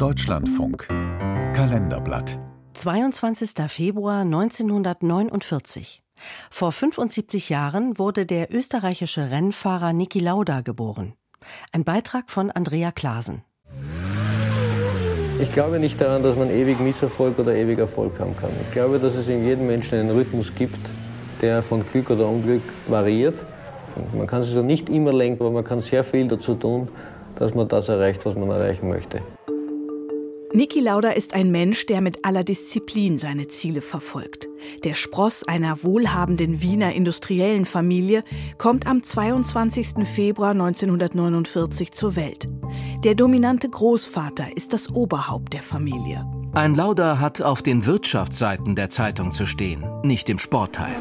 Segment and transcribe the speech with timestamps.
[0.00, 0.88] Deutschlandfunk
[1.52, 2.38] Kalenderblatt
[2.72, 3.50] 22.
[3.68, 6.02] Februar 1949.
[6.50, 11.12] Vor 75 Jahren wurde der österreichische Rennfahrer Niki Lauda geboren.
[11.72, 13.42] Ein Beitrag von Andrea Klasen.
[15.38, 18.52] Ich glaube nicht daran, dass man ewig Misserfolg oder ewig Erfolg haben kann.
[18.62, 20.80] Ich glaube, dass es in jedem Menschen einen Rhythmus gibt,
[21.42, 23.36] der von Glück oder Unglück variiert.
[24.16, 26.88] Man kann es also nicht immer lenken, aber man kann sehr viel dazu tun,
[27.36, 29.20] dass man das erreicht, was man erreichen möchte.
[30.52, 34.48] Niki Lauda ist ein Mensch, der mit aller Disziplin seine Ziele verfolgt.
[34.82, 38.24] Der Spross einer wohlhabenden Wiener industriellen Familie
[38.58, 40.08] kommt am 22.
[40.12, 42.48] Februar 1949 zur Welt.
[43.04, 46.26] Der dominante Großvater ist das Oberhaupt der Familie.
[46.52, 50.96] Ein Lauda hat auf den Wirtschaftsseiten der Zeitung zu stehen, nicht im Sportteil.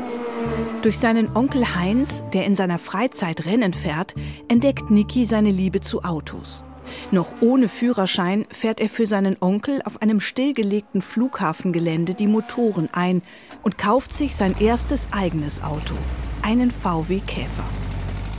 [0.84, 4.14] Durch seinen Onkel Heinz, der in seiner Freizeit Rennen fährt,
[4.48, 6.64] entdeckt Niki seine Liebe zu Autos.
[7.12, 13.22] Noch ohne Führerschein fährt er für seinen Onkel auf einem stillgelegten Flughafengelände die Motoren ein
[13.64, 15.96] und kauft sich sein erstes eigenes Auto,
[16.42, 17.66] einen VW Käfer.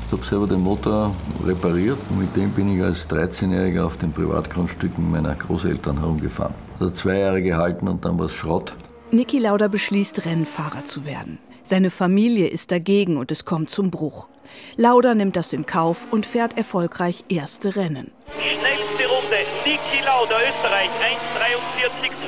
[0.06, 4.10] Ich habe selber den Motor repariert und mit dem bin ich als 13-Jähriger auf den
[4.10, 6.54] Privatgrundstücken meiner Großeltern herumgefahren.
[6.80, 8.74] Also zwei Jahre gehalten und dann war es Schrott.
[9.12, 11.38] Niki Lauda beschließt, Rennfahrer zu werden.
[11.62, 14.28] Seine Familie ist dagegen und es kommt zum Bruch.
[14.76, 18.10] Lauda nimmt das in Kauf und fährt erfolgreich erste Rennen.
[18.38, 20.90] Schnellste Runde, Niki Lauda, Österreich,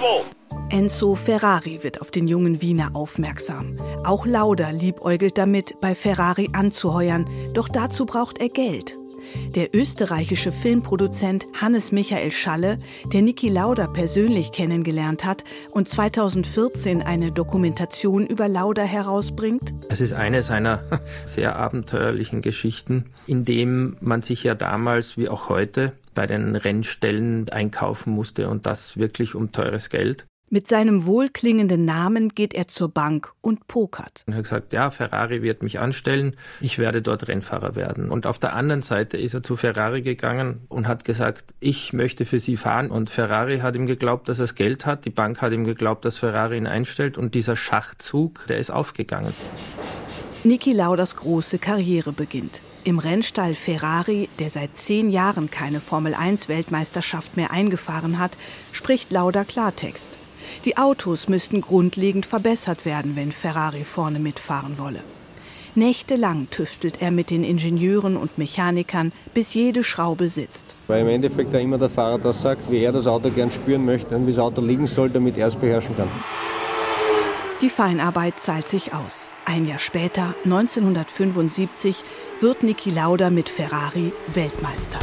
[0.01, 0.23] 1,43,2.
[0.71, 3.77] Enzo Ferrari wird auf den jungen Wiener aufmerksam.
[4.05, 8.97] Auch Lauda liebäugelt damit, bei Ferrari anzuheuern, doch dazu braucht er Geld.
[9.55, 12.79] Der österreichische Filmproduzent Hannes Michael Schalle,
[13.13, 19.75] der Niki Lauda persönlich kennengelernt hat und 2014 eine Dokumentation über Lauda herausbringt.
[19.89, 20.83] Es ist eine seiner
[21.25, 27.49] sehr abenteuerlichen Geschichten, in dem man sich ja damals wie auch heute bei den Rennstellen
[27.51, 30.27] einkaufen musste und das wirklich um teures Geld.
[30.55, 34.23] Mit seinem wohlklingenden Namen geht er zur Bank und pokert.
[34.27, 38.11] Er hat gesagt, ja, Ferrari wird mich anstellen, ich werde dort Rennfahrer werden.
[38.11, 42.27] Und auf der anderen Seite ist er zu Ferrari gegangen und hat gesagt, ich möchte
[42.27, 42.91] für sie fahren.
[42.91, 46.05] Und Ferrari hat ihm geglaubt, dass er das Geld hat, die Bank hat ihm geglaubt,
[46.05, 49.33] dass Ferrari ihn einstellt und dieser Schachzug, der ist aufgegangen.
[50.45, 52.61] Niki Lauders große Karriere beginnt.
[52.85, 58.33] Im Rennstall Ferrari, der seit zehn Jahren keine Formel-1-Weltmeisterschaft mehr eingefahren hat,
[58.73, 60.11] spricht Lauda Klartext.
[60.65, 65.01] Die Autos müssten grundlegend verbessert werden, wenn Ferrari vorne mitfahren wolle.
[65.75, 70.77] Nächtelang tüftelt er mit den Ingenieuren und Mechanikern, bis jede Schraube sitzt.
[70.87, 73.85] Weil im Endeffekt ja immer der Fahrer das sagt, wie er das Auto gern spüren
[73.85, 76.09] möchte und wie das Auto liegen soll, damit er es beherrschen kann.
[77.63, 79.31] Die Feinarbeit zahlt sich aus.
[79.47, 82.05] Ein Jahr später, 1975,
[82.41, 84.99] wird Niki Lauda mit Ferrari Weltmeister.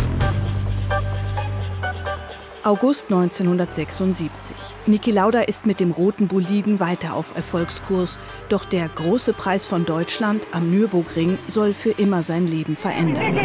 [2.66, 4.56] August 1976.
[4.86, 9.86] Niki Lauda ist mit dem roten Boliden weiter auf Erfolgskurs, doch der große Preis von
[9.86, 13.38] Deutschland am Nürburgring soll für immer sein Leben verändern.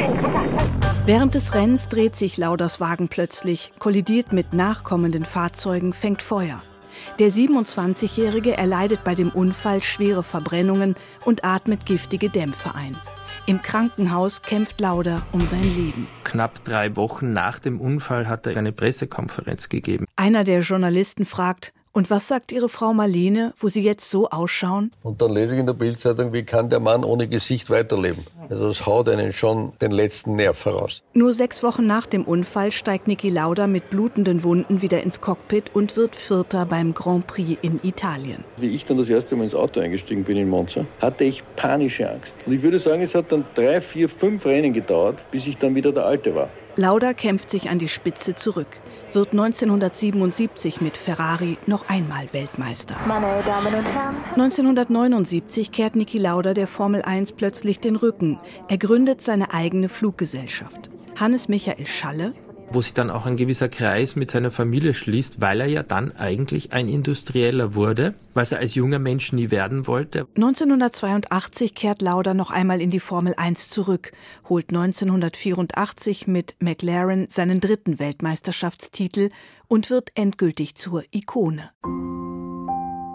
[1.07, 6.61] Während des Rennens dreht sich Lauders Wagen plötzlich, kollidiert mit nachkommenden Fahrzeugen, fängt Feuer.
[7.21, 12.97] Der 27-Jährige erleidet bei dem Unfall schwere Verbrennungen und atmet giftige Dämpfe ein.
[13.47, 16.09] Im Krankenhaus kämpft Lauda um sein Leben.
[16.25, 20.07] Knapp drei Wochen nach dem Unfall hat er eine Pressekonferenz gegeben.
[20.17, 24.91] Einer der Journalisten fragt, und was sagt Ihre Frau Marlene, wo Sie jetzt so ausschauen?
[25.03, 28.25] Und dann lese ich in der Bildzeitung, wie kann der Mann ohne Gesicht weiterleben?
[28.51, 31.03] Also das haut einen schon den letzten Nerv heraus.
[31.15, 35.75] Nur sechs Wochen nach dem Unfall steigt Niki Lauda mit blutenden Wunden wieder ins Cockpit
[35.75, 38.45] und wird Vierter beim Grand Prix in Italien.
[38.57, 42.11] Wie ich dann das erste Mal ins Auto eingestiegen bin in Monza, hatte ich panische
[42.11, 42.37] Angst.
[42.45, 45.75] Und ich würde sagen, es hat dann drei, vier, fünf Rennen gedauert, bis ich dann
[45.77, 46.51] wieder der Alte war.
[46.77, 48.81] Lauda kämpft sich an die Spitze zurück,
[49.13, 52.97] wird 1977 mit Ferrari noch einmal Weltmeister.
[53.07, 58.41] Meine Damen und Herren, 1979 kehrt Niki Lauda der Formel 1 plötzlich den Rücken.
[58.69, 60.91] Er gründet seine eigene Fluggesellschaft.
[61.15, 62.35] Hannes Michael Schalle,
[62.73, 66.13] wo sich dann auch ein gewisser Kreis mit seiner Familie schließt, weil er ja dann
[66.17, 70.27] eigentlich ein Industrieller wurde, was er als junger Mensch nie werden wollte.
[70.37, 74.13] 1982 kehrt Lauda noch einmal in die Formel 1 zurück,
[74.49, 79.31] holt 1984 mit McLaren seinen dritten Weltmeisterschaftstitel
[79.69, 81.71] und wird endgültig zur Ikone.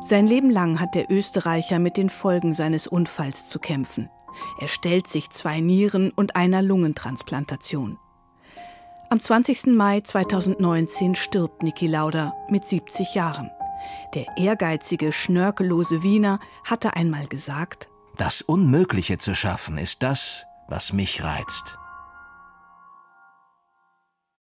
[0.06, 4.10] Sein Leben lang hat der Österreicher mit den Folgen seines Unfalls zu kämpfen.
[4.60, 7.98] Er stellt sich zwei Nieren und einer Lungentransplantation.
[9.12, 9.66] Am 20.
[9.76, 13.50] Mai 2019 stirbt Niki Lauda mit 70 Jahren.
[14.14, 21.24] Der ehrgeizige, schnörkellose Wiener hatte einmal gesagt, Das Unmögliche zu schaffen ist das, was mich
[21.24, 21.79] reizt.